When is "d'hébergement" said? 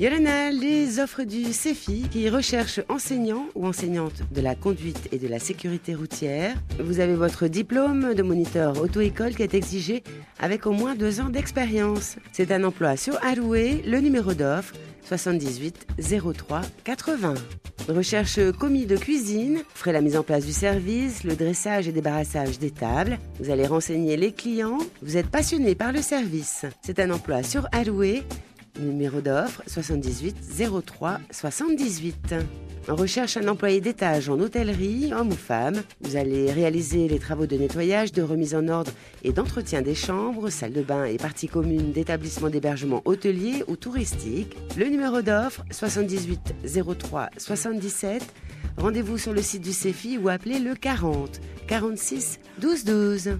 42.48-43.02